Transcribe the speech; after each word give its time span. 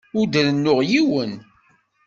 Ur 0.19 0.25
d-rennuɣ 0.27 0.79
yiwen. 0.89 1.33